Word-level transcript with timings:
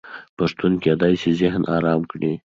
پښتو 0.37 0.65
کېدای 0.83 1.13
سي 1.21 1.31
ذهن 1.41 1.61
ارام 1.75 2.01
کړي. 2.11 2.33